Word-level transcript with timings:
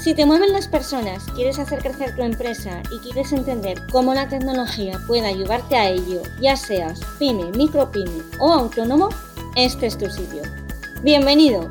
Si 0.00 0.14
te 0.14 0.24
mueven 0.24 0.52
las 0.52 0.68
personas, 0.68 1.24
quieres 1.34 1.58
hacer 1.58 1.80
crecer 1.80 2.14
tu 2.14 2.22
empresa 2.22 2.84
y 2.92 3.00
quieres 3.00 3.32
entender 3.32 3.82
cómo 3.90 4.14
la 4.14 4.28
tecnología 4.28 4.96
puede 5.08 5.26
ayudarte 5.26 5.74
a 5.74 5.90
ello, 5.90 6.22
ya 6.40 6.54
seas 6.54 7.00
pyme, 7.18 7.50
micropyme 7.56 8.22
o 8.38 8.52
autónomo, 8.52 9.08
este 9.56 9.86
es 9.86 9.98
tu 9.98 10.08
sitio. 10.08 10.42
Bienvenido. 11.02 11.68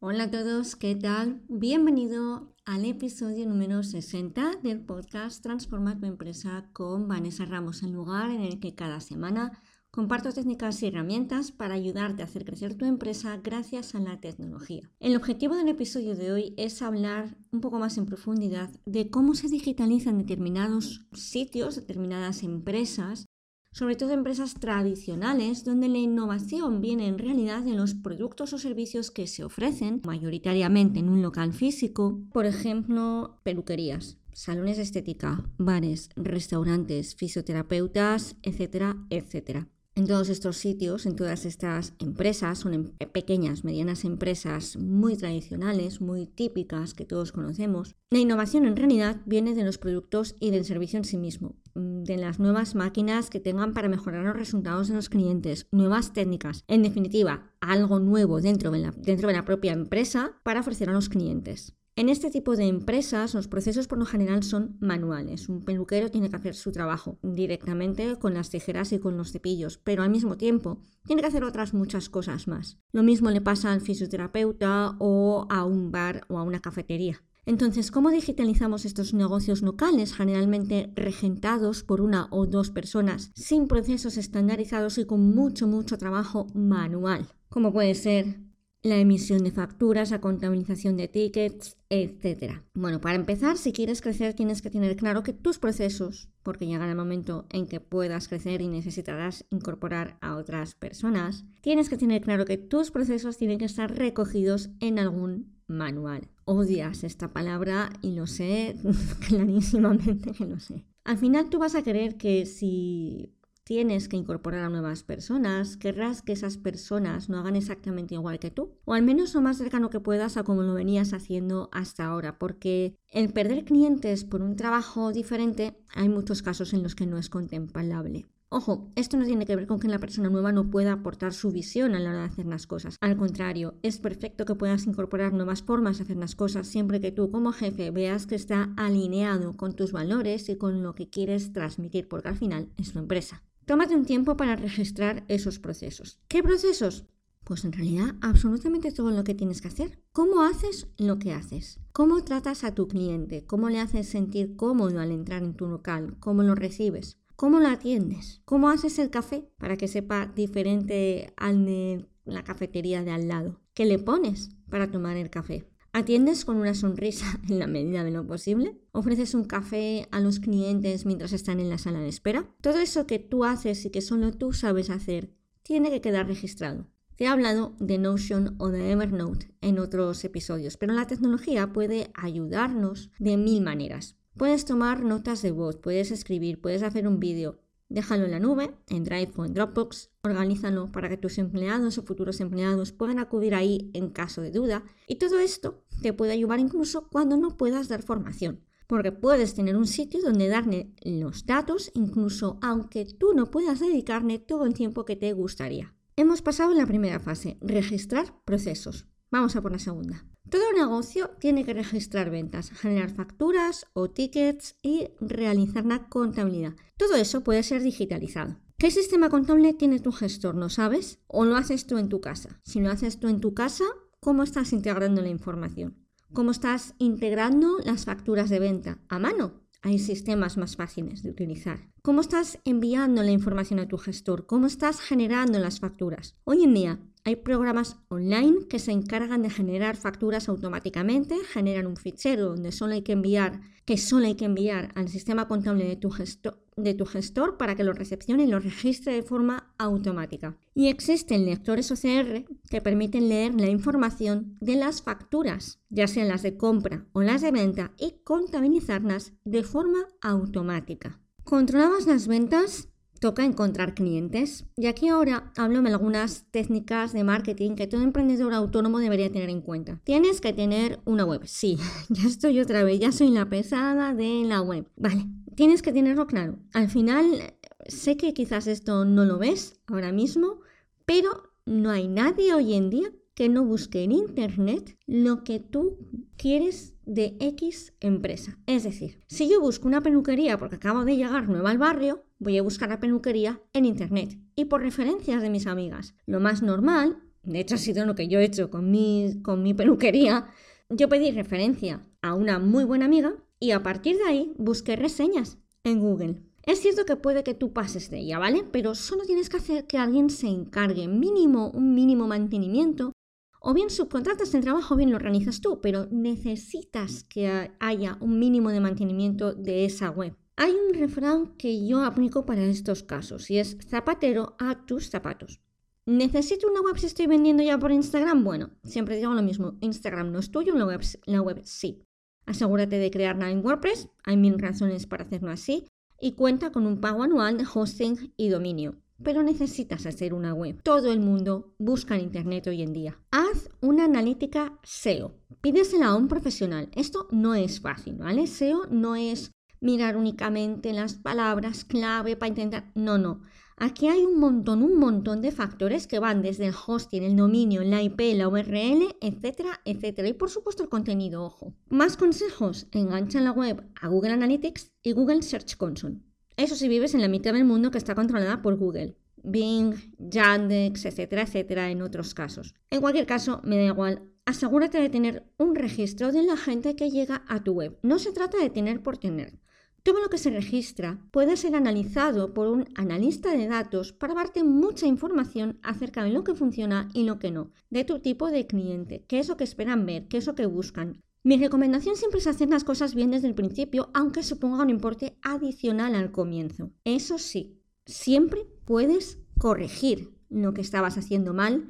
Hola 0.00 0.24
a 0.24 0.30
todos, 0.30 0.76
¿qué 0.76 0.94
tal? 0.94 1.42
Bienvenido 1.48 2.54
al 2.64 2.86
episodio 2.86 3.46
número 3.46 3.82
60 3.82 4.52
del 4.62 4.80
podcast 4.80 5.42
Transforma 5.42 5.98
tu 6.00 6.06
empresa 6.06 6.70
con 6.72 7.06
Vanessa 7.06 7.44
Ramos, 7.44 7.82
el 7.82 7.92
lugar 7.92 8.30
en 8.30 8.40
el 8.40 8.60
que 8.60 8.74
cada 8.74 9.00
semana 9.00 9.62
Comparto 9.92 10.32
técnicas 10.32 10.80
y 10.84 10.86
herramientas 10.86 11.50
para 11.50 11.74
ayudarte 11.74 12.22
a 12.22 12.26
hacer 12.26 12.44
crecer 12.44 12.76
tu 12.76 12.84
empresa 12.84 13.36
gracias 13.42 13.96
a 13.96 13.98
la 13.98 14.20
tecnología. 14.20 14.88
El 15.00 15.16
objetivo 15.16 15.56
del 15.56 15.66
episodio 15.66 16.14
de 16.14 16.30
hoy 16.30 16.54
es 16.56 16.80
hablar 16.80 17.36
un 17.50 17.60
poco 17.60 17.80
más 17.80 17.98
en 17.98 18.06
profundidad 18.06 18.70
de 18.86 19.10
cómo 19.10 19.34
se 19.34 19.48
digitalizan 19.48 20.18
determinados 20.18 21.08
sitios, 21.12 21.74
determinadas 21.74 22.44
empresas, 22.44 23.26
sobre 23.72 23.96
todo 23.96 24.12
empresas 24.12 24.54
tradicionales, 24.54 25.64
donde 25.64 25.88
la 25.88 25.98
innovación 25.98 26.80
viene 26.80 27.08
en 27.08 27.18
realidad 27.18 27.62
de 27.62 27.74
los 27.74 27.94
productos 27.94 28.52
o 28.52 28.58
servicios 28.58 29.10
que 29.10 29.26
se 29.26 29.42
ofrecen 29.42 30.02
mayoritariamente 30.04 31.00
en 31.00 31.08
un 31.08 31.20
local 31.20 31.52
físico, 31.52 32.20
por 32.32 32.46
ejemplo, 32.46 33.40
peluquerías 33.42 34.18
salones 34.32 34.76
de 34.76 34.84
estética, 34.84 35.44
bares, 35.58 36.10
restaurantes, 36.14 37.16
fisioterapeutas, 37.16 38.36
etcétera, 38.42 38.96
etcétera 39.10 39.68
en 39.94 40.06
todos 40.06 40.28
estos 40.28 40.56
sitios, 40.56 41.06
en 41.06 41.16
todas 41.16 41.44
estas 41.44 41.94
empresas, 41.98 42.58
son 42.58 42.74
em, 42.74 42.84
pequeñas, 43.12 43.64
medianas 43.64 44.04
empresas 44.04 44.76
muy 44.76 45.16
tradicionales, 45.16 46.00
muy 46.00 46.26
típicas 46.26 46.94
que 46.94 47.04
todos 47.04 47.32
conocemos. 47.32 47.96
La 48.10 48.18
innovación 48.18 48.66
en 48.66 48.76
realidad 48.76 49.20
viene 49.26 49.54
de 49.54 49.64
los 49.64 49.78
productos 49.78 50.36
y 50.40 50.50
del 50.50 50.64
servicio 50.64 50.98
en 50.98 51.04
sí 51.04 51.18
mismo, 51.18 51.56
mm, 51.74 52.04
de 52.04 52.16
las 52.16 52.38
nuevas 52.38 52.74
máquinas 52.74 53.30
que 53.30 53.40
tengan 53.40 53.74
para 53.74 53.88
mejorar 53.88 54.24
los 54.24 54.36
resultados 54.36 54.88
de 54.88 54.94
los 54.94 55.08
clientes, 55.08 55.66
nuevas 55.72 56.12
técnicas, 56.12 56.64
en 56.68 56.82
definitiva, 56.82 57.50
algo 57.60 57.98
nuevo 58.00 58.40
dentro 58.40 58.70
de 58.70 58.78
la, 58.78 58.90
dentro 58.92 59.28
de 59.28 59.34
la 59.34 59.44
propia 59.44 59.72
empresa 59.72 60.40
para 60.44 60.60
ofrecer 60.60 60.88
a 60.88 60.92
los 60.92 61.08
clientes. 61.08 61.79
En 62.00 62.08
este 62.08 62.30
tipo 62.30 62.56
de 62.56 62.66
empresas 62.66 63.34
los 63.34 63.46
procesos 63.46 63.86
por 63.86 63.98
lo 63.98 64.06
general 64.06 64.42
son 64.42 64.78
manuales. 64.80 65.50
Un 65.50 65.60
peluquero 65.60 66.10
tiene 66.10 66.30
que 66.30 66.36
hacer 66.36 66.54
su 66.54 66.72
trabajo 66.72 67.18
directamente 67.22 68.16
con 68.16 68.32
las 68.32 68.48
tijeras 68.48 68.94
y 68.94 68.98
con 68.98 69.18
los 69.18 69.32
cepillos, 69.32 69.76
pero 69.76 70.02
al 70.02 70.08
mismo 70.08 70.38
tiempo 70.38 70.80
tiene 71.04 71.20
que 71.20 71.28
hacer 71.28 71.44
otras 71.44 71.74
muchas 71.74 72.08
cosas 72.08 72.48
más. 72.48 72.78
Lo 72.92 73.02
mismo 73.02 73.30
le 73.30 73.42
pasa 73.42 73.70
al 73.70 73.82
fisioterapeuta 73.82 74.96
o 74.98 75.46
a 75.50 75.66
un 75.66 75.92
bar 75.92 76.22
o 76.30 76.38
a 76.38 76.42
una 76.42 76.60
cafetería. 76.60 77.22
Entonces, 77.44 77.90
¿cómo 77.90 78.10
digitalizamos 78.10 78.86
estos 78.86 79.12
negocios 79.12 79.60
locales, 79.60 80.14
generalmente 80.14 80.94
regentados 80.96 81.82
por 81.82 82.00
una 82.00 82.28
o 82.30 82.46
dos 82.46 82.70
personas, 82.70 83.30
sin 83.34 83.68
procesos 83.68 84.16
estandarizados 84.16 84.96
y 84.96 85.04
con 85.04 85.34
mucho, 85.34 85.66
mucho 85.66 85.98
trabajo 85.98 86.46
manual? 86.54 87.26
Como 87.50 87.74
puede 87.74 87.94
ser 87.94 88.49
la 88.82 88.96
emisión 88.96 89.44
de 89.44 89.50
facturas, 89.50 90.10
la 90.10 90.20
contabilización 90.20 90.96
de 90.96 91.08
tickets, 91.08 91.76
etc. 91.90 92.62
Bueno, 92.74 93.00
para 93.00 93.16
empezar, 93.16 93.58
si 93.58 93.72
quieres 93.72 94.00
crecer, 94.00 94.34
tienes 94.34 94.62
que 94.62 94.70
tener 94.70 94.96
claro 94.96 95.22
que 95.22 95.32
tus 95.32 95.58
procesos, 95.58 96.28
porque 96.42 96.66
llegará 96.66 96.90
el 96.90 96.96
momento 96.96 97.46
en 97.50 97.66
que 97.66 97.80
puedas 97.80 98.28
crecer 98.28 98.62
y 98.62 98.68
necesitarás 98.68 99.44
incorporar 99.50 100.16
a 100.20 100.36
otras 100.36 100.74
personas, 100.74 101.44
tienes 101.60 101.88
que 101.88 101.98
tener 101.98 102.22
claro 102.22 102.46
que 102.46 102.56
tus 102.56 102.90
procesos 102.90 103.36
tienen 103.36 103.58
que 103.58 103.66
estar 103.66 103.94
recogidos 103.94 104.70
en 104.80 104.98
algún 104.98 105.60
manual. 105.66 106.28
Odias 106.46 107.04
esta 107.04 107.32
palabra 107.32 107.90
y 108.00 108.12
lo 108.12 108.26
sé 108.26 108.76
clarísimamente 109.28 110.32
que 110.32 110.46
lo 110.46 110.58
sé. 110.58 110.84
Al 111.04 111.18
final 111.18 111.50
tú 111.50 111.58
vas 111.58 111.74
a 111.74 111.82
querer 111.82 112.16
que 112.16 112.46
si 112.46 113.34
tienes 113.64 114.08
que 114.08 114.16
incorporar 114.16 114.64
a 114.64 114.68
nuevas 114.68 115.02
personas, 115.02 115.76
querrás 115.76 116.22
que 116.22 116.32
esas 116.32 116.56
personas 116.56 117.28
no 117.28 117.38
hagan 117.38 117.56
exactamente 117.56 118.14
igual 118.14 118.38
que 118.38 118.50
tú, 118.50 118.78
o 118.84 118.94
al 118.94 119.02
menos 119.02 119.34
lo 119.34 119.40
más 119.40 119.58
cercano 119.58 119.90
que 119.90 120.00
puedas 120.00 120.36
a 120.36 120.42
como 120.42 120.62
lo 120.62 120.74
venías 120.74 121.12
haciendo 121.12 121.68
hasta 121.72 122.04
ahora, 122.04 122.38
porque 122.38 122.96
el 123.08 123.32
perder 123.32 123.64
clientes 123.64 124.24
por 124.24 124.42
un 124.42 124.56
trabajo 124.56 125.12
diferente 125.12 125.76
hay 125.94 126.08
muchos 126.08 126.42
casos 126.42 126.72
en 126.72 126.82
los 126.82 126.94
que 126.94 127.06
no 127.06 127.18
es 127.18 127.28
contemplable. 127.28 128.26
Ojo, 128.52 128.90
esto 128.96 129.16
no 129.16 129.24
tiene 129.24 129.46
que 129.46 129.54
ver 129.54 129.68
con 129.68 129.78
que 129.78 129.86
la 129.86 130.00
persona 130.00 130.28
nueva 130.28 130.50
no 130.50 130.70
pueda 130.70 130.90
aportar 130.90 131.32
su 131.32 131.52
visión 131.52 131.94
a 131.94 132.00
la 132.00 132.10
hora 132.10 132.18
de 132.18 132.24
hacer 132.24 132.46
las 132.46 132.66
cosas. 132.66 132.96
Al 133.00 133.16
contrario, 133.16 133.78
es 133.84 133.98
perfecto 133.98 134.44
que 134.44 134.56
puedas 134.56 134.88
incorporar 134.88 135.32
nuevas 135.32 135.62
formas 135.62 135.98
de 135.98 136.02
hacer 136.02 136.16
las 136.16 136.34
cosas 136.34 136.66
siempre 136.66 137.00
que 137.00 137.12
tú 137.12 137.30
como 137.30 137.52
jefe 137.52 137.92
veas 137.92 138.26
que 138.26 138.34
está 138.34 138.72
alineado 138.76 139.56
con 139.56 139.74
tus 139.74 139.92
valores 139.92 140.48
y 140.48 140.56
con 140.56 140.82
lo 140.82 140.96
que 140.96 141.08
quieres 141.08 141.52
transmitir, 141.52 142.08
porque 142.08 142.30
al 142.30 142.36
final 142.36 142.72
es 142.76 142.92
tu 142.92 142.98
empresa. 142.98 143.44
Tómate 143.70 143.94
un 143.94 144.04
tiempo 144.04 144.36
para 144.36 144.56
registrar 144.56 145.24
esos 145.28 145.60
procesos. 145.60 146.18
¿Qué 146.26 146.42
procesos? 146.42 147.04
Pues 147.44 147.64
en 147.64 147.70
realidad 147.70 148.16
absolutamente 148.20 148.90
todo 148.90 149.12
lo 149.12 149.22
que 149.22 149.36
tienes 149.36 149.60
que 149.62 149.68
hacer. 149.68 150.02
¿Cómo 150.10 150.42
haces 150.42 150.88
lo 150.98 151.20
que 151.20 151.32
haces? 151.32 151.78
¿Cómo 151.92 152.24
tratas 152.24 152.64
a 152.64 152.74
tu 152.74 152.88
cliente? 152.88 153.46
¿Cómo 153.46 153.70
le 153.70 153.78
haces 153.78 154.08
sentir 154.08 154.56
cómodo 154.56 154.98
al 154.98 155.12
entrar 155.12 155.44
en 155.44 155.54
tu 155.54 155.68
local? 155.68 156.16
¿Cómo 156.18 156.42
lo 156.42 156.56
recibes? 156.56 157.18
¿Cómo 157.36 157.60
lo 157.60 157.68
atiendes? 157.68 158.42
¿Cómo 158.44 158.70
haces 158.70 158.98
el 158.98 159.10
café 159.10 159.48
para 159.56 159.76
que 159.76 159.86
sepa 159.86 160.26
diferente 160.26 161.32
al 161.36 161.64
de 161.64 162.08
la 162.24 162.42
cafetería 162.42 163.04
de 163.04 163.12
al 163.12 163.28
lado? 163.28 163.60
¿Qué 163.72 163.84
le 163.84 164.00
pones 164.00 164.50
para 164.68 164.90
tomar 164.90 165.16
el 165.16 165.30
café? 165.30 165.69
¿Atiendes 165.92 166.44
con 166.44 166.56
una 166.56 166.74
sonrisa 166.74 167.26
en 167.48 167.58
la 167.58 167.66
medida 167.66 168.04
de 168.04 168.12
lo 168.12 168.26
posible? 168.26 168.80
¿Ofreces 168.92 169.34
un 169.34 169.44
café 169.44 170.06
a 170.12 170.20
los 170.20 170.38
clientes 170.38 171.04
mientras 171.04 171.32
están 171.32 171.58
en 171.58 171.68
la 171.68 171.78
sala 171.78 172.00
de 172.00 172.08
espera? 172.08 172.48
Todo 172.60 172.78
eso 172.78 173.06
que 173.06 173.18
tú 173.18 173.44
haces 173.44 173.84
y 173.84 173.90
que 173.90 174.00
solo 174.00 174.30
tú 174.32 174.52
sabes 174.52 174.88
hacer 174.88 175.34
tiene 175.62 175.90
que 175.90 176.00
quedar 176.00 176.28
registrado. 176.28 176.86
Te 177.16 177.24
he 177.24 177.28
hablado 177.28 177.74
de 177.80 177.98
Notion 177.98 178.54
o 178.58 178.68
de 178.68 178.92
Evernote 178.92 179.52
en 179.60 179.78
otros 179.78 180.24
episodios, 180.24 180.76
pero 180.76 180.94
la 180.94 181.06
tecnología 181.06 181.72
puede 181.72 182.10
ayudarnos 182.14 183.10
de 183.18 183.36
mil 183.36 183.60
maneras. 183.62 184.16
Puedes 184.36 184.64
tomar 184.64 185.02
notas 185.04 185.42
de 185.42 185.50
voz, 185.50 185.76
puedes 185.76 186.12
escribir, 186.12 186.60
puedes 186.60 186.82
hacer 186.82 187.06
un 187.06 187.20
vídeo, 187.20 187.60
Déjalo 187.90 188.24
en 188.24 188.30
la 188.30 188.38
nube, 188.38 188.70
en 188.88 189.02
Drive 189.02 189.32
o 189.36 189.44
en 189.44 189.52
Dropbox, 189.52 190.10
organízalo 190.22 190.92
para 190.92 191.08
que 191.08 191.16
tus 191.16 191.38
empleados 191.38 191.98
o 191.98 192.02
futuros 192.02 192.40
empleados 192.40 192.92
puedan 192.92 193.18
acudir 193.18 193.52
ahí 193.52 193.90
en 193.94 194.10
caso 194.10 194.42
de 194.42 194.52
duda. 194.52 194.84
Y 195.08 195.16
todo 195.16 195.40
esto 195.40 195.82
te 196.00 196.12
puede 196.12 196.30
ayudar 196.30 196.60
incluso 196.60 197.08
cuando 197.08 197.36
no 197.36 197.56
puedas 197.56 197.88
dar 197.88 198.02
formación, 198.02 198.60
porque 198.86 199.10
puedes 199.10 199.54
tener 199.54 199.76
un 199.76 199.88
sitio 199.88 200.22
donde 200.22 200.46
darle 200.46 200.94
los 201.02 201.46
datos, 201.46 201.90
incluso 201.94 202.60
aunque 202.62 203.04
tú 203.06 203.34
no 203.34 203.50
puedas 203.50 203.80
dedicarle 203.80 204.38
todo 204.38 204.66
el 204.66 204.74
tiempo 204.74 205.04
que 205.04 205.16
te 205.16 205.32
gustaría. 205.32 205.92
Hemos 206.14 206.42
pasado 206.42 206.72
la 206.74 206.86
primera 206.86 207.18
fase, 207.18 207.58
registrar 207.60 208.40
procesos. 208.44 209.08
Vamos 209.30 209.54
a 209.54 209.62
por 209.62 209.70
la 209.70 209.78
segunda. 209.78 210.26
Todo 210.50 210.72
negocio 210.72 211.30
tiene 211.38 211.64
que 211.64 211.72
registrar 211.72 212.30
ventas, 212.30 212.70
generar 212.70 213.10
facturas 213.10 213.86
o 213.92 214.10
tickets 214.10 214.74
y 214.82 215.08
realizar 215.20 215.84
una 215.84 216.08
contabilidad. 216.08 216.74
Todo 216.96 217.14
eso 217.14 217.44
puede 217.44 217.62
ser 217.62 217.82
digitalizado. 217.82 218.56
¿Qué 218.76 218.90
sistema 218.90 219.28
contable 219.28 219.72
tiene 219.74 220.00
tu 220.00 220.10
gestor? 220.10 220.56
¿No 220.56 220.68
sabes? 220.68 221.20
¿O 221.28 221.44
lo 221.44 221.56
haces 221.56 221.86
tú 221.86 221.98
en 221.98 222.08
tu 222.08 222.20
casa? 222.20 222.60
Si 222.64 222.80
lo 222.80 222.90
haces 222.90 223.20
tú 223.20 223.28
en 223.28 223.40
tu 223.40 223.54
casa, 223.54 223.84
¿cómo 224.18 224.42
estás 224.42 224.72
integrando 224.72 225.22
la 225.22 225.28
información? 225.28 226.08
¿Cómo 226.32 226.50
estás 226.50 226.94
integrando 226.98 227.78
las 227.84 228.06
facturas 228.06 228.50
de 228.50 228.58
venta? 228.58 228.98
¿A 229.08 229.20
mano? 229.20 229.60
hay 229.82 229.98
sistemas 229.98 230.56
más 230.56 230.76
fáciles 230.76 231.22
de 231.22 231.30
utilizar. 231.30 231.88
¿Cómo 232.02 232.20
estás 232.20 232.58
enviando 232.64 233.22
la 233.22 233.30
información 233.30 233.78
a 233.80 233.88
tu 233.88 233.96
gestor? 233.96 234.46
¿Cómo 234.46 234.66
estás 234.66 235.00
generando 235.00 235.58
las 235.58 235.80
facturas? 235.80 236.36
Hoy 236.44 236.64
en 236.64 236.74
día 236.74 236.98
Hay 237.24 237.36
programas 237.36 237.98
online 238.08 238.66
que 238.68 238.78
se 238.78 238.92
encargan 238.92 239.42
de 239.42 239.50
generar 239.50 239.96
facturas 239.96 240.48
automáticamente, 240.48 241.36
generan 241.52 241.86
un 241.86 241.96
fichero 241.96 242.46
donde 242.46 242.72
solo 242.72 242.94
hay 242.94 243.02
que 243.02 243.12
enviar, 243.12 243.60
que 243.84 243.98
solo 243.98 244.26
hay 244.26 244.36
que 244.36 244.46
enviar 244.46 244.90
al 244.94 245.08
sistema 245.08 245.46
contable 245.46 245.84
de 245.84 245.96
tu, 245.96 246.10
gestor, 246.10 246.64
de 246.76 246.94
tu 246.94 247.04
gestor 247.04 247.58
para 247.58 247.74
que 247.74 247.84
lo 247.84 247.92
recepcione 247.92 248.44
y 248.44 248.46
lo 248.46 248.58
registre 248.58 249.12
de 249.12 249.22
forma 249.22 249.74
automática. 249.76 250.56
Y 250.74 250.88
existen 250.88 251.44
lectores 251.44 251.90
OCR 251.92 252.46
que 252.70 252.80
permiten 252.80 253.28
leer 253.28 253.54
la 253.54 253.68
información 253.68 254.56
de 254.60 254.76
las 254.76 255.02
facturas, 255.02 255.80
ya 255.90 256.06
sean 256.06 256.28
las 256.28 256.42
de 256.42 256.56
compra 256.56 257.06
o 257.12 257.20
las 257.20 257.42
de 257.42 257.50
venta, 257.50 257.92
y 257.98 258.22
contabilizarlas 258.24 259.34
de 259.44 259.62
forma 259.62 260.06
automática. 260.22 261.20
Controlamos 261.44 262.06
las 262.06 262.28
ventas 262.28 262.89
toca 263.20 263.44
encontrar 263.44 263.94
clientes. 263.94 264.64
Y 264.76 264.86
aquí 264.86 265.08
ahora 265.08 265.52
hablo 265.56 265.78
algunas 265.78 266.46
técnicas 266.50 267.12
de 267.12 267.22
marketing 267.22 267.76
que 267.76 267.86
todo 267.86 268.02
emprendedor 268.02 268.52
autónomo 268.52 268.98
debería 268.98 269.30
tener 269.30 269.50
en 269.50 269.60
cuenta. 269.60 270.00
Tienes 270.04 270.40
que 270.40 270.52
tener 270.52 271.00
una 271.04 271.24
web. 271.24 271.42
Sí, 271.44 271.78
ya 272.08 272.26
estoy 272.26 272.58
otra 272.60 272.82
vez, 272.82 272.98
ya 272.98 273.12
soy 273.12 273.30
la 273.30 273.48
pesada 273.48 274.14
de 274.14 274.44
la 274.44 274.60
web. 274.62 274.86
Vale, 274.96 275.26
tienes 275.54 275.82
que 275.82 275.92
tenerlo 275.92 276.26
claro. 276.26 276.58
Al 276.72 276.88
final, 276.88 277.54
sé 277.86 278.16
que 278.16 278.34
quizás 278.34 278.66
esto 278.66 279.04
no 279.04 279.24
lo 279.24 279.38
ves 279.38 279.80
ahora 279.86 280.12
mismo, 280.12 280.60
pero 281.04 281.52
no 281.66 281.90
hay 281.90 282.08
nadie 282.08 282.54
hoy 282.54 282.74
en 282.74 282.90
día 282.90 283.12
que 283.34 283.48
no 283.48 283.64
busque 283.64 284.02
en 284.02 284.12
Internet 284.12 284.98
lo 285.06 285.44
que 285.44 285.60
tú 285.60 285.98
quieres 286.36 286.94
de 287.04 287.36
X 287.40 287.94
empresa. 288.00 288.58
Es 288.66 288.84
decir, 288.84 289.22
si 289.28 289.48
yo 289.48 289.60
busco 289.60 289.88
una 289.88 290.02
peluquería 290.02 290.58
porque 290.58 290.76
acabo 290.76 291.04
de 291.04 291.16
llegar 291.16 291.48
nueva 291.48 291.70
al 291.70 291.78
barrio, 291.78 292.24
voy 292.40 292.58
a 292.58 292.62
buscar 292.62 292.88
la 292.88 292.98
peluquería 292.98 293.60
en 293.72 293.84
Internet 293.84 294.36
y 294.56 294.64
por 294.64 294.82
referencias 294.82 295.42
de 295.42 295.50
mis 295.50 295.66
amigas. 295.66 296.14
Lo 296.26 296.40
más 296.40 296.62
normal, 296.62 297.22
de 297.44 297.60
hecho 297.60 297.76
ha 297.76 297.78
sido 297.78 298.04
lo 298.06 298.16
que 298.16 298.26
yo 298.26 298.40
he 298.40 298.44
hecho 298.44 298.70
con 298.70 298.90
mi, 298.90 299.40
con 299.42 299.62
mi 299.62 299.74
peluquería, 299.74 300.48
yo 300.88 301.08
pedí 301.08 301.30
referencia 301.30 302.04
a 302.22 302.34
una 302.34 302.58
muy 302.58 302.84
buena 302.84 303.04
amiga 303.04 303.36
y 303.60 303.70
a 303.70 303.82
partir 303.82 304.16
de 304.16 304.24
ahí 304.24 304.52
busqué 304.56 304.96
reseñas 304.96 305.58
en 305.84 306.00
Google. 306.00 306.42
Es 306.64 306.80
cierto 306.80 307.04
que 307.04 307.16
puede 307.16 307.44
que 307.44 307.54
tú 307.54 307.72
pases 307.72 308.10
de 308.10 308.18
ella, 308.18 308.38
¿vale? 308.38 308.64
Pero 308.70 308.94
solo 308.94 309.24
tienes 309.24 309.48
que 309.48 309.58
hacer 309.58 309.86
que 309.86 309.98
alguien 309.98 310.30
se 310.30 310.48
encargue, 310.48 311.08
mínimo, 311.08 311.70
un 311.70 311.94
mínimo 311.94 312.26
mantenimiento 312.26 313.12
o 313.60 313.74
bien 313.74 313.90
subcontratas 313.90 314.54
el 314.54 314.62
trabajo 314.62 314.94
o 314.94 314.96
bien 314.96 315.10
lo 315.10 315.16
organizas 315.16 315.60
tú, 315.60 315.80
pero 315.82 316.06
necesitas 316.10 317.24
que 317.24 317.70
haya 317.78 318.16
un 318.20 318.38
mínimo 318.38 318.70
de 318.70 318.80
mantenimiento 318.80 319.52
de 319.52 319.84
esa 319.84 320.10
web. 320.10 320.34
Hay 320.62 320.72
un 320.72 320.92
refrán 320.92 321.54
que 321.56 321.86
yo 321.86 322.04
aplico 322.04 322.44
para 322.44 322.62
estos 322.62 323.02
casos 323.02 323.50
y 323.50 323.58
es 323.58 323.78
zapatero 323.88 324.56
a 324.58 324.84
tus 324.84 325.08
zapatos. 325.08 325.58
¿Necesito 326.04 326.70
una 326.70 326.82
web 326.82 326.98
si 326.98 327.06
estoy 327.06 327.26
vendiendo 327.26 327.62
ya 327.62 327.78
por 327.78 327.90
Instagram? 327.90 328.44
Bueno, 328.44 328.68
siempre 328.84 329.16
digo 329.16 329.32
lo 329.32 329.40
mismo, 329.40 329.78
Instagram 329.80 330.30
no 330.30 330.38
es 330.38 330.50
tuyo, 330.50 330.74
la 330.74 330.84
web, 330.84 331.00
la 331.24 331.40
web 331.40 331.62
sí. 331.64 332.04
Asegúrate 332.44 332.98
de 332.98 333.10
crearla 333.10 333.50
en 333.50 333.64
WordPress, 333.64 334.10
hay 334.22 334.36
mil 334.36 334.58
razones 334.58 335.06
para 335.06 335.24
hacerlo 335.24 335.50
así, 335.50 335.86
y 336.20 336.32
cuenta 336.32 336.72
con 336.72 336.84
un 336.84 337.00
pago 337.00 337.22
anual 337.22 337.56
de 337.56 337.64
hosting 337.72 338.34
y 338.36 338.50
dominio 338.50 339.00
pero 339.22 339.42
necesitas 339.42 340.06
hacer 340.06 340.32
una 340.32 340.54
web. 340.54 340.80
Todo 340.82 341.12
el 341.12 341.20
mundo 341.20 341.74
busca 341.78 342.14
en 342.14 342.22
Internet 342.22 342.66
hoy 342.68 342.80
en 342.80 342.94
día. 342.94 343.18
Haz 343.30 343.68
una 343.82 344.06
analítica 344.06 344.78
SEO. 344.82 345.34
Pídesela 345.60 346.06
a 346.06 346.14
un 346.14 346.26
profesional. 346.26 346.88
Esto 346.96 347.28
no 347.30 347.54
es 347.54 347.80
fácil, 347.80 348.16
¿vale? 348.16 348.46
SEO 348.46 348.86
no 348.90 349.16
es 349.16 349.52
mirar 349.80 350.16
únicamente 350.16 350.92
las 350.92 351.14
palabras 351.14 351.84
clave 351.84 352.36
para 352.36 352.48
intentar... 352.48 352.90
No, 352.94 353.18
no. 353.18 353.42
Aquí 353.82 354.08
hay 354.08 354.24
un 354.26 354.38
montón, 354.38 354.82
un 354.82 354.98
montón 354.98 355.40
de 355.40 355.52
factores 355.52 356.06
que 356.06 356.18
van 356.18 356.42
desde 356.42 356.66
el 356.66 356.74
hosting, 356.74 357.22
el 357.22 357.34
dominio, 357.34 357.82
la 357.82 358.02
IP, 358.02 358.20
la 358.34 358.46
URL, 358.46 359.16
etcétera, 359.22 359.80
etcétera. 359.86 360.28
Y 360.28 360.34
por 360.34 360.50
supuesto 360.50 360.82
el 360.82 360.90
contenido, 360.90 361.42
ojo. 361.42 361.72
Más 361.88 362.18
consejos, 362.18 362.88
engancha 362.92 363.40
la 363.40 363.52
web 363.52 363.82
a 363.98 364.08
Google 364.08 364.32
Analytics 364.32 364.92
y 365.02 365.12
Google 365.12 365.42
Search 365.42 365.78
Console. 365.78 366.18
Eso 366.58 366.76
si 366.76 366.88
vives 366.88 367.14
en 367.14 367.22
la 367.22 367.28
mitad 367.28 367.54
del 367.54 367.64
mundo 367.64 367.90
que 367.90 367.96
está 367.96 368.14
controlada 368.14 368.60
por 368.60 368.76
Google. 368.76 369.16
Bing, 369.42 369.94
Yandex, 370.18 371.06
etcétera, 371.06 371.42
etcétera, 371.42 371.90
en 371.90 372.02
otros 372.02 372.34
casos. 372.34 372.74
En 372.90 373.00
cualquier 373.00 373.24
caso, 373.24 373.62
me 373.64 373.78
da 373.78 373.84
igual. 373.84 374.28
Asegúrate 374.44 375.00
de 375.00 375.08
tener 375.08 375.50
un 375.56 375.74
registro 375.74 376.32
de 376.32 376.42
la 376.42 376.58
gente 376.58 376.96
que 376.96 377.08
llega 377.08 377.44
a 377.48 377.64
tu 377.64 377.72
web. 377.72 377.98
No 378.02 378.18
se 378.18 378.32
trata 378.32 378.58
de 378.58 378.68
tener 378.68 379.02
por 379.02 379.16
tener. 379.16 379.58
Todo 380.02 380.20
lo 380.20 380.30
que 380.30 380.38
se 380.38 380.50
registra 380.50 381.18
puede 381.30 381.56
ser 381.56 381.74
analizado 381.74 382.54
por 382.54 382.68
un 382.68 382.88
analista 382.94 383.50
de 383.56 383.66
datos 383.66 384.12
para 384.12 384.34
darte 384.34 384.64
mucha 384.64 385.06
información 385.06 385.78
acerca 385.82 386.24
de 386.24 386.30
lo 386.30 386.44
que 386.44 386.54
funciona 386.54 387.08
y 387.12 387.24
lo 387.24 387.38
que 387.38 387.50
no, 387.50 387.70
de 387.90 388.04
tu 388.04 388.20
tipo 388.20 388.50
de 388.50 388.66
cliente, 388.66 389.24
qué 389.28 389.38
es 389.38 389.48
lo 389.48 389.56
que 389.56 389.64
esperan 389.64 390.06
ver, 390.06 390.28
qué 390.28 390.38
es 390.38 390.46
lo 390.46 390.54
que 390.54 390.66
buscan, 390.66 391.20
mi 391.42 391.56
recomendación 391.56 392.16
siempre 392.16 392.38
es 392.38 392.46
hacer 392.46 392.68
las 392.68 392.84
cosas 392.84 393.14
bien 393.14 393.30
desde 393.30 393.48
el 393.48 393.54
principio, 393.54 394.10
aunque 394.12 394.42
suponga 394.42 394.82
un 394.82 394.90
importe 394.90 395.38
adicional 395.40 396.14
al 396.14 396.32
comienzo. 396.32 396.90
Eso 397.04 397.38
sí, 397.38 397.80
siempre 398.04 398.66
puedes 398.84 399.38
corregir 399.58 400.34
lo 400.50 400.74
que 400.74 400.82
estabas 400.82 401.16
haciendo 401.16 401.54
mal, 401.54 401.88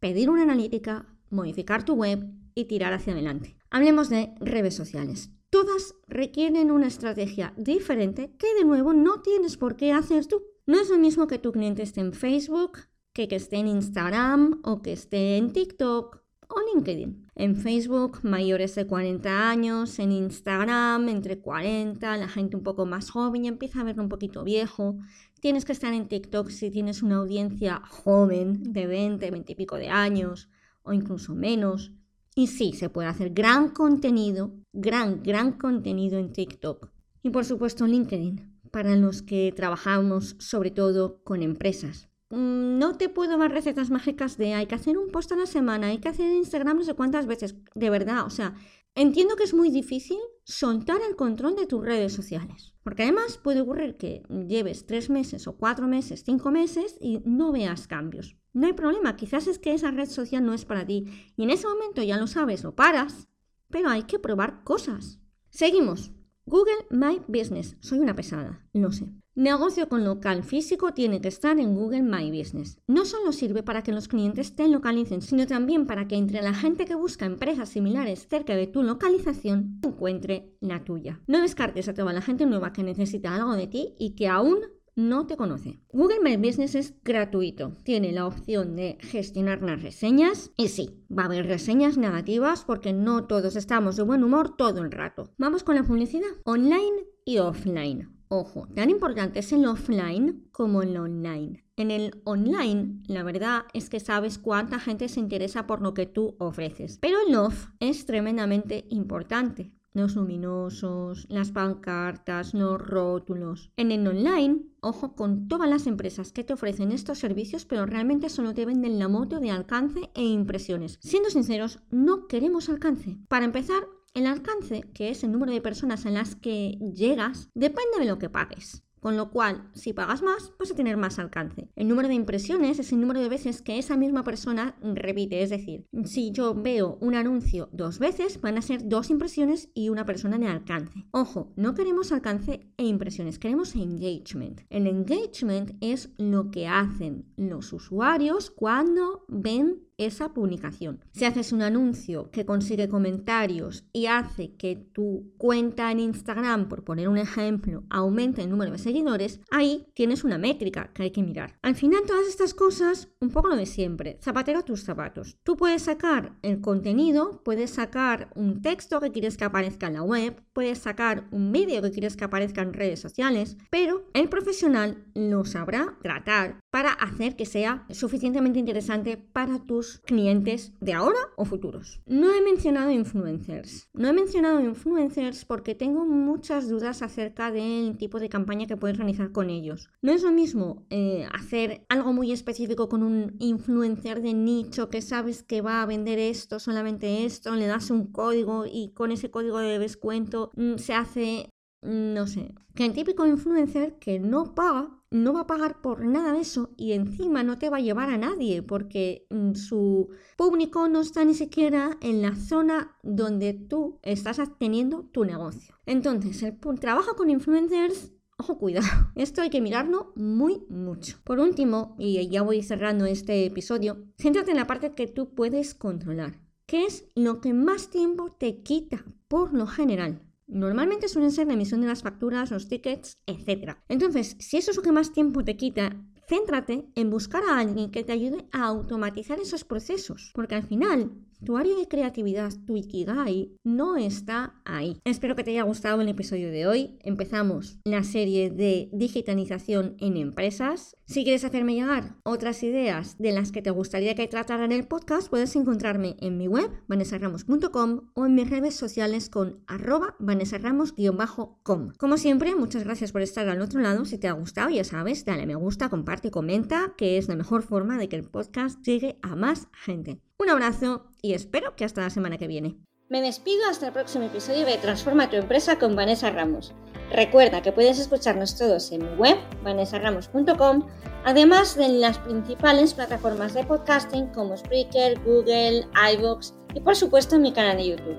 pedir 0.00 0.28
una 0.28 0.42
analítica, 0.42 1.06
modificar 1.30 1.82
tu 1.82 1.94
web 1.94 2.30
y 2.54 2.66
tirar 2.66 2.92
hacia 2.92 3.14
adelante. 3.14 3.56
Hablemos 3.70 4.10
de 4.10 4.34
redes 4.38 4.74
sociales. 4.74 5.30
Todas 5.50 5.96
requieren 6.06 6.70
una 6.70 6.86
estrategia 6.86 7.52
diferente 7.56 8.36
que 8.38 8.54
de 8.54 8.64
nuevo 8.64 8.92
no 8.92 9.20
tienes 9.20 9.56
por 9.56 9.74
qué 9.74 9.92
hacer 9.92 10.26
tú. 10.26 10.44
No 10.64 10.80
es 10.80 10.88
lo 10.88 10.96
mismo 10.96 11.26
que 11.26 11.38
tu 11.38 11.50
cliente 11.50 11.82
esté 11.82 12.00
en 12.00 12.12
Facebook, 12.12 12.78
que 13.12 13.26
que 13.26 13.34
esté 13.34 13.56
en 13.56 13.66
Instagram 13.66 14.60
o 14.62 14.80
que 14.80 14.92
esté 14.92 15.36
en 15.36 15.52
TikTok 15.52 16.20
o 16.46 16.56
LinkedIn. 16.72 17.30
En 17.34 17.56
Facebook, 17.56 18.20
mayores 18.22 18.76
de 18.76 18.86
40 18.86 19.50
años, 19.50 19.98
en 19.98 20.12
Instagram, 20.12 21.08
entre 21.08 21.40
40, 21.40 22.16
la 22.16 22.28
gente 22.28 22.56
un 22.56 22.62
poco 22.62 22.86
más 22.86 23.10
joven 23.10 23.44
y 23.44 23.48
empieza 23.48 23.80
a 23.80 23.84
verlo 23.84 24.04
un 24.04 24.08
poquito 24.08 24.44
viejo. 24.44 24.98
Tienes 25.40 25.64
que 25.64 25.72
estar 25.72 25.92
en 25.92 26.06
TikTok 26.06 26.50
si 26.50 26.70
tienes 26.70 27.02
una 27.02 27.16
audiencia 27.16 27.82
joven, 27.88 28.72
de 28.72 28.86
20, 28.86 29.30
20 29.30 29.52
y 29.52 29.54
pico 29.56 29.76
de 29.76 29.88
años, 29.88 30.48
o 30.82 30.92
incluso 30.92 31.34
menos. 31.34 31.92
Y 32.36 32.46
sí, 32.46 32.72
se 32.72 32.88
puede 32.88 33.08
hacer 33.08 33.30
gran 33.30 33.70
contenido, 33.70 34.52
gran, 34.72 35.22
gran 35.22 35.52
contenido 35.52 36.18
en 36.18 36.32
TikTok. 36.32 36.90
Y 37.22 37.30
por 37.30 37.44
supuesto 37.44 37.86
LinkedIn, 37.86 38.60
para 38.70 38.96
los 38.96 39.22
que 39.22 39.52
trabajamos 39.54 40.36
sobre 40.38 40.70
todo 40.70 41.22
con 41.22 41.42
empresas. 41.42 42.08
Mm, 42.30 42.78
no 42.78 42.96
te 42.96 43.08
puedo 43.08 43.36
dar 43.36 43.50
recetas 43.50 43.90
mágicas 43.90 44.38
de 44.38 44.54
hay 44.54 44.66
que 44.66 44.76
hacer 44.76 44.96
un 44.96 45.10
post 45.10 45.32
a 45.32 45.36
la 45.36 45.46
semana, 45.46 45.88
hay 45.88 45.98
que 45.98 46.08
hacer 46.08 46.32
Instagram 46.32 46.78
no 46.78 46.84
sé 46.84 46.94
cuántas 46.94 47.26
veces. 47.26 47.56
De 47.74 47.90
verdad, 47.90 48.24
o 48.24 48.30
sea, 48.30 48.54
entiendo 48.94 49.36
que 49.36 49.44
es 49.44 49.54
muy 49.54 49.70
difícil 49.70 50.18
soltar 50.44 51.00
el 51.08 51.16
control 51.16 51.56
de 51.56 51.66
tus 51.66 51.84
redes 51.84 52.12
sociales. 52.12 52.74
Porque 52.82 53.02
además 53.02 53.38
puede 53.38 53.60
ocurrir 53.60 53.96
que 53.96 54.22
lleves 54.48 54.86
tres 54.86 55.10
meses 55.10 55.46
o 55.46 55.56
cuatro 55.56 55.86
meses, 55.88 56.22
cinco 56.24 56.50
meses 56.50 56.96
y 57.00 57.20
no 57.24 57.52
veas 57.52 57.86
cambios. 57.86 58.36
No 58.52 58.66
hay 58.66 58.72
problema, 58.72 59.16
quizás 59.16 59.46
es 59.46 59.58
que 59.58 59.74
esa 59.74 59.90
red 59.90 60.08
social 60.08 60.44
no 60.44 60.54
es 60.54 60.64
para 60.64 60.86
ti. 60.86 61.06
Y 61.36 61.44
en 61.44 61.50
ese 61.50 61.66
momento 61.66 62.02
ya 62.02 62.16
lo 62.16 62.26
sabes, 62.26 62.64
lo 62.64 62.74
paras, 62.74 63.28
pero 63.70 63.88
hay 63.88 64.02
que 64.04 64.18
probar 64.18 64.62
cosas. 64.64 65.20
Seguimos. 65.48 66.12
Google 66.46 66.86
My 66.90 67.20
Business. 67.28 67.76
Soy 67.80 68.00
una 68.00 68.16
pesada, 68.16 68.66
lo 68.72 68.90
sé. 68.90 69.06
Negocio 69.36 69.88
con 69.88 70.04
local 70.04 70.42
físico 70.42 70.92
tiene 70.92 71.20
que 71.20 71.28
estar 71.28 71.58
en 71.60 71.76
Google 71.76 72.02
My 72.02 72.36
Business. 72.36 72.80
No 72.88 73.04
solo 73.04 73.30
sirve 73.30 73.62
para 73.62 73.82
que 73.82 73.92
los 73.92 74.08
clientes 74.08 74.56
te 74.56 74.66
localicen, 74.66 75.22
sino 75.22 75.46
también 75.46 75.86
para 75.86 76.08
que 76.08 76.16
entre 76.16 76.42
la 76.42 76.52
gente 76.52 76.84
que 76.84 76.96
busca 76.96 77.26
empresas 77.26 77.68
similares 77.68 78.26
cerca 78.28 78.56
de 78.56 78.66
tu 78.66 78.82
localización 78.82 79.78
encuentre 79.84 80.56
la 80.60 80.82
tuya. 80.82 81.20
No 81.28 81.40
descartes 81.40 81.88
a 81.88 81.94
toda 81.94 82.12
la 82.12 82.22
gente 82.22 82.44
nueva 82.44 82.72
que 82.72 82.82
necesita 82.82 83.34
algo 83.34 83.54
de 83.54 83.68
ti 83.68 83.94
y 83.98 84.16
que 84.16 84.26
aún 84.26 84.58
no 84.96 85.26
te 85.26 85.36
conoce. 85.36 85.80
Google 85.92 86.20
My 86.22 86.36
Business 86.36 86.74
es 86.74 86.94
gratuito. 87.02 87.72
Tiene 87.84 88.12
la 88.12 88.26
opción 88.26 88.76
de 88.76 88.98
gestionar 89.00 89.62
las 89.62 89.82
reseñas. 89.82 90.50
Y 90.56 90.68
sí, 90.68 91.04
va 91.10 91.24
a 91.24 91.26
haber 91.26 91.46
reseñas 91.46 91.96
negativas 91.96 92.64
porque 92.64 92.92
no 92.92 93.26
todos 93.26 93.56
estamos 93.56 93.96
de 93.96 94.02
buen 94.02 94.24
humor 94.24 94.56
todo 94.56 94.82
el 94.82 94.90
rato. 94.90 95.32
Vamos 95.38 95.64
con 95.64 95.76
la 95.76 95.84
publicidad 95.84 96.30
online 96.44 97.06
y 97.24 97.38
offline. 97.38 98.20
Ojo, 98.32 98.68
tan 98.76 98.90
importante 98.90 99.40
es 99.40 99.52
el 99.52 99.66
offline 99.66 100.48
como 100.52 100.82
el 100.82 100.96
online. 100.96 101.64
En 101.76 101.90
el 101.90 102.20
online, 102.24 103.02
la 103.08 103.24
verdad 103.24 103.62
es 103.74 103.90
que 103.90 103.98
sabes 103.98 104.38
cuánta 104.38 104.78
gente 104.78 105.08
se 105.08 105.18
interesa 105.18 105.66
por 105.66 105.82
lo 105.82 105.94
que 105.94 106.06
tú 106.06 106.36
ofreces. 106.38 106.98
Pero 107.00 107.16
el 107.26 107.34
off 107.34 107.70
es 107.80 108.06
tremendamente 108.06 108.86
importante. 108.90 109.72
Los 109.92 110.14
luminosos, 110.14 111.26
las 111.28 111.50
pancartas, 111.50 112.54
los 112.54 112.80
rótulos. 112.80 113.72
En 113.76 113.90
el 113.90 114.06
online, 114.06 114.60
ojo 114.82 115.14
con 115.14 115.48
todas 115.48 115.68
las 115.68 115.86
empresas 115.86 116.32
que 116.32 116.44
te 116.44 116.52
ofrecen 116.52 116.92
estos 116.92 117.18
servicios, 117.18 117.64
pero 117.64 117.86
realmente 117.86 118.28
solo 118.28 118.54
te 118.54 118.66
venden 118.66 118.98
la 118.98 119.08
moto 119.08 119.40
de 119.40 119.50
alcance 119.50 120.10
e 120.14 120.22
impresiones. 120.22 120.98
Siendo 121.00 121.30
sinceros, 121.30 121.80
no 121.90 122.26
queremos 122.26 122.68
alcance. 122.68 123.18
Para 123.28 123.44
empezar, 123.44 123.84
el 124.14 124.26
alcance, 124.26 124.82
que 124.92 125.10
es 125.10 125.22
el 125.22 125.32
número 125.32 125.52
de 125.52 125.60
personas 125.60 126.04
en 126.04 126.14
las 126.14 126.34
que 126.34 126.78
llegas, 126.94 127.48
depende 127.54 127.98
de 127.98 128.06
lo 128.06 128.18
que 128.18 128.28
pagues. 128.28 128.82
Con 129.00 129.16
lo 129.16 129.30
cual, 129.30 129.70
si 129.74 129.92
pagas 129.92 130.22
más, 130.22 130.52
vas 130.58 130.70
a 130.70 130.74
tener 130.74 130.96
más 130.96 131.18
alcance. 131.18 131.68
El 131.76 131.88
número 131.88 132.08
de 132.08 132.14
impresiones 132.14 132.78
es 132.78 132.92
el 132.92 133.00
número 133.00 133.20
de 133.20 133.28
veces 133.28 133.62
que 133.62 133.78
esa 133.78 133.96
misma 133.96 134.24
persona 134.24 134.76
repite, 134.82 135.42
es 135.42 135.50
decir, 135.50 135.86
si 136.04 136.30
yo 136.32 136.54
veo 136.54 136.98
un 137.00 137.14
anuncio 137.14 137.68
dos 137.72 137.98
veces, 137.98 138.40
van 138.40 138.58
a 138.58 138.62
ser 138.62 138.88
dos 138.88 139.10
impresiones 139.10 139.70
y 139.74 139.88
una 139.88 140.06
persona 140.06 140.38
de 140.38 140.46
alcance. 140.46 141.06
Ojo, 141.10 141.52
no 141.56 141.74
queremos 141.74 142.12
alcance 142.12 142.68
e 142.76 142.84
impresiones, 142.84 143.38
queremos 143.38 143.74
engagement. 143.74 144.60
El 144.70 144.86
engagement 144.86 145.72
es 145.80 146.10
lo 146.18 146.50
que 146.50 146.68
hacen 146.68 147.24
los 147.36 147.72
usuarios 147.72 148.50
cuando 148.50 149.24
ven 149.28 149.89
esa 150.00 150.32
publicación. 150.32 151.04
Si 151.12 151.24
haces 151.24 151.52
un 151.52 151.62
anuncio 151.62 152.30
que 152.30 152.46
consigue 152.46 152.88
comentarios 152.88 153.84
y 153.92 154.06
hace 154.06 154.56
que 154.56 154.76
tu 154.76 155.32
cuenta 155.36 155.90
en 155.92 156.00
Instagram, 156.00 156.68
por 156.68 156.84
poner 156.84 157.08
un 157.08 157.18
ejemplo, 157.18 157.84
aumente 157.90 158.42
el 158.42 158.50
número 158.50 158.72
de 158.72 158.78
seguidores, 158.78 159.40
ahí 159.50 159.86
tienes 159.94 160.24
una 160.24 160.38
métrica 160.38 160.90
que 160.94 161.04
hay 161.04 161.10
que 161.10 161.22
mirar. 161.22 161.58
Al 161.62 161.74
final 161.74 162.02
todas 162.06 162.26
estas 162.26 162.54
cosas, 162.54 163.08
un 163.20 163.30
poco 163.30 163.48
lo 163.48 163.56
de 163.56 163.66
siempre, 163.66 164.18
zapatero 164.22 164.64
tus 164.64 164.84
zapatos. 164.84 165.36
Tú 165.42 165.56
puedes 165.56 165.82
sacar 165.82 166.36
el 166.42 166.60
contenido, 166.60 167.42
puedes 167.44 167.70
sacar 167.70 168.30
un 168.34 168.62
texto 168.62 169.00
que 169.00 169.12
quieres 169.12 169.36
que 169.36 169.44
aparezca 169.44 169.88
en 169.88 169.94
la 169.94 170.02
web, 170.02 170.42
puedes 170.52 170.78
sacar 170.78 171.28
un 171.30 171.52
vídeo 171.52 171.82
que 171.82 171.90
quieres 171.90 172.16
que 172.16 172.24
aparezca 172.24 172.62
en 172.62 172.72
redes 172.72 173.00
sociales, 173.00 173.56
pero 173.70 174.06
el 174.14 174.28
profesional 174.28 175.04
lo 175.14 175.44
sabrá 175.44 175.98
tratar 176.02 176.60
para 176.70 176.92
hacer 176.92 177.36
que 177.36 177.46
sea 177.46 177.84
suficientemente 177.90 178.58
interesante 178.58 179.16
para 179.16 179.58
tus 179.58 179.89
clientes 179.98 180.72
de 180.80 180.92
ahora 180.92 181.18
o 181.36 181.44
futuros. 181.44 182.00
No 182.06 182.32
he 182.32 182.40
mencionado 182.42 182.90
influencers. 182.90 183.88
No 183.92 184.08
he 184.08 184.12
mencionado 184.12 184.60
influencers 184.60 185.44
porque 185.44 185.74
tengo 185.74 186.04
muchas 186.04 186.68
dudas 186.68 187.02
acerca 187.02 187.50
del 187.50 187.96
tipo 187.96 188.20
de 188.20 188.28
campaña 188.28 188.66
que 188.66 188.76
puedes 188.76 188.96
realizar 188.96 189.32
con 189.32 189.50
ellos. 189.50 189.90
No 190.02 190.12
es 190.12 190.22
lo 190.22 190.32
mismo 190.32 190.86
eh, 190.90 191.26
hacer 191.32 191.84
algo 191.88 192.12
muy 192.12 192.32
específico 192.32 192.88
con 192.88 193.02
un 193.02 193.36
influencer 193.38 194.22
de 194.22 194.34
nicho 194.34 194.88
que 194.88 195.02
sabes 195.02 195.42
que 195.42 195.60
va 195.60 195.82
a 195.82 195.86
vender 195.86 196.18
esto, 196.18 196.60
solamente 196.60 197.24
esto, 197.24 197.54
le 197.56 197.66
das 197.66 197.90
un 197.90 198.06
código 198.12 198.64
y 198.66 198.92
con 198.92 199.12
ese 199.12 199.30
código 199.30 199.58
de 199.58 199.78
descuento 199.78 200.50
mm, 200.56 200.76
se 200.76 200.94
hace 200.94 201.50
no 201.82 202.26
sé, 202.26 202.54
que 202.74 202.84
el 202.84 202.92
típico 202.92 203.26
influencer 203.26 203.98
que 203.98 204.18
no 204.18 204.54
paga, 204.54 204.99
no 205.10 205.32
va 205.32 205.40
a 205.40 205.46
pagar 205.46 205.80
por 205.80 206.04
nada 206.04 206.32
de 206.32 206.40
eso 206.40 206.70
y 206.76 206.92
encima 206.92 207.42
no 207.42 207.58
te 207.58 207.68
va 207.68 207.78
a 207.78 207.80
llevar 207.80 208.10
a 208.10 208.18
nadie 208.18 208.62
porque 208.62 209.26
mm, 209.30 209.54
su 209.54 210.10
público 210.36 210.88
no 210.88 211.00
está 211.00 211.24
ni 211.24 211.34
siquiera 211.34 211.98
en 212.00 212.22
la 212.22 212.36
zona 212.36 212.96
donde 213.02 213.54
tú 213.54 213.98
estás 214.02 214.40
teniendo 214.58 215.02
tu 215.12 215.24
negocio. 215.24 215.74
Entonces, 215.86 216.42
el 216.42 216.80
trabajo 216.80 217.16
con 217.16 217.30
influencers 217.30 218.12
Ojo, 218.40 218.56
cuidado, 218.56 218.86
esto 219.16 219.42
hay 219.42 219.50
que 219.50 219.60
mirarlo 219.60 220.14
muy 220.16 220.62
mucho. 220.70 221.18
Por 221.24 221.40
último, 221.40 221.94
y 221.98 222.26
ya 222.30 222.40
voy 222.40 222.62
cerrando 222.62 223.04
este 223.04 223.44
episodio, 223.44 224.02
céntrate 224.16 224.52
en 224.52 224.56
la 224.56 224.66
parte 224.66 224.94
que 224.94 225.06
tú 225.06 225.34
puedes 225.34 225.74
controlar, 225.74 226.40
que 226.64 226.86
es 226.86 227.04
lo 227.14 227.42
que 227.42 227.52
más 227.52 227.90
tiempo 227.90 228.30
te 228.30 228.62
quita 228.62 229.04
por 229.28 229.52
lo 229.52 229.66
general 229.66 230.22
Normalmente 230.50 231.08
suelen 231.08 231.30
ser 231.30 231.46
la 231.46 231.54
emisión 231.54 231.80
de 231.80 231.86
las 231.86 232.02
facturas, 232.02 232.50
los 232.50 232.68
tickets, 232.68 233.18
etc. 233.26 233.76
Entonces, 233.88 234.36
si 234.40 234.56
eso 234.56 234.72
es 234.72 234.76
lo 234.76 234.82
que 234.82 234.92
más 234.92 235.12
tiempo 235.12 235.44
te 235.44 235.56
quita, 235.56 235.96
céntrate 236.28 236.88
en 236.96 237.10
buscar 237.10 237.42
a 237.44 237.58
alguien 237.58 237.90
que 237.90 238.02
te 238.02 238.12
ayude 238.12 238.48
a 238.52 238.64
automatizar 238.64 239.38
esos 239.38 239.64
procesos, 239.64 240.32
porque 240.34 240.56
al 240.56 240.64
final 240.64 241.12
tu 241.44 241.56
área 241.56 241.76
de 241.76 241.88
creatividad, 241.88 242.52
tu 242.66 242.76
Ikigai, 242.76 243.52
no 243.64 243.96
está 243.96 244.54
ahí. 244.64 244.98
Espero 245.04 245.36
que 245.36 245.44
te 245.44 245.50
haya 245.50 245.62
gustado 245.62 246.00
el 246.00 246.08
episodio 246.08 246.50
de 246.50 246.66
hoy. 246.66 246.98
Empezamos 247.02 247.78
la 247.84 248.04
serie 248.04 248.50
de 248.50 248.88
digitalización 248.92 249.96
en 249.98 250.16
empresas. 250.16 250.96
Si 251.06 251.24
quieres 251.24 251.44
hacerme 251.44 251.74
llegar 251.74 252.16
otras 252.22 252.62
ideas 252.62 253.16
de 253.18 253.32
las 253.32 253.52
que 253.52 253.62
te 253.62 253.70
gustaría 253.70 254.14
que 254.14 254.28
tratara 254.28 254.64
en 254.64 254.72
el 254.72 254.86
podcast, 254.86 255.28
puedes 255.28 255.56
encontrarme 255.56 256.16
en 256.20 256.38
mi 256.38 256.46
web, 256.46 256.70
vanessaramos.com 256.86 258.10
o 258.14 258.26
en 258.26 258.34
mis 258.34 258.48
redes 258.48 258.76
sociales 258.76 259.28
con 259.28 259.64
arroba 259.66 260.14
vanessaramos-com. 260.18 261.92
Como 261.98 262.16
siempre, 262.16 262.54
muchas 262.54 262.84
gracias 262.84 263.12
por 263.12 263.22
estar 263.22 263.48
al 263.48 263.60
otro 263.60 263.80
lado. 263.80 264.04
Si 264.04 264.18
te 264.18 264.28
ha 264.28 264.32
gustado, 264.32 264.70
ya 264.70 264.84
sabes, 264.84 265.24
dale 265.24 265.46
me 265.46 265.54
gusta, 265.54 265.88
comparte, 265.88 266.30
comenta, 266.30 266.94
que 266.96 267.18
es 267.18 267.28
la 267.28 267.36
mejor 267.36 267.62
forma 267.62 267.98
de 267.98 268.08
que 268.08 268.16
el 268.16 268.24
podcast 268.24 268.84
llegue 268.84 269.18
a 269.22 269.34
más 269.34 269.68
gente. 269.72 270.20
Un 270.40 270.48
abrazo 270.48 271.04
y 271.20 271.34
espero 271.34 271.76
que 271.76 271.84
hasta 271.84 272.00
la 272.00 272.08
semana 272.08 272.38
que 272.38 272.46
viene. 272.46 272.78
Me 273.10 273.20
despido 273.20 273.66
hasta 273.68 273.88
el 273.88 273.92
próximo 273.92 274.24
episodio 274.24 274.64
de 274.64 274.78
Transforma 274.78 275.28
tu 275.28 275.36
empresa 275.36 275.78
con 275.78 275.94
Vanessa 275.94 276.30
Ramos. 276.30 276.72
Recuerda 277.12 277.60
que 277.60 277.72
puedes 277.72 277.98
escucharnos 277.98 278.56
todos 278.56 278.90
en 278.90 279.02
mi 279.02 279.16
web, 279.18 279.36
vanessaramos.com, 279.62 280.86
además 281.26 281.76
de 281.76 281.84
en 281.84 282.00
las 282.00 282.16
principales 282.20 282.94
plataformas 282.94 283.52
de 283.52 283.64
podcasting 283.64 284.28
como 284.28 284.56
Spreaker, 284.56 285.20
Google, 285.24 285.86
iVoox 286.14 286.54
y 286.72 286.80
por 286.80 286.96
supuesto 286.96 287.36
en 287.36 287.42
mi 287.42 287.52
canal 287.52 287.76
de 287.76 287.88
YouTube. 287.88 288.18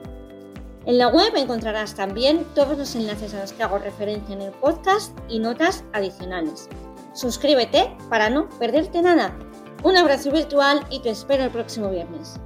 En 0.85 0.99
la 0.99 1.07
web 1.07 1.35
encontrarás 1.35 1.95
también 1.95 2.45
todos 2.53 2.77
los 2.77 2.95
enlaces 2.95 3.33
a 3.33 3.41
los 3.41 3.53
que 3.53 3.63
hago 3.63 3.79
referencia 3.79 4.35
en 4.35 4.41
el 4.41 4.51
podcast 4.51 5.17
y 5.27 5.39
notas 5.39 5.83
adicionales. 5.93 6.69
Suscríbete 7.15 7.91
para 8.11 8.29
no 8.29 8.47
perderte 8.59 9.01
nada. 9.01 9.35
Un 9.83 9.97
abrazo 9.97 10.31
virtual 10.31 10.85
y 10.91 10.99
te 10.99 11.09
espero 11.09 11.43
el 11.43 11.49
próximo 11.49 11.89
viernes. 11.89 12.39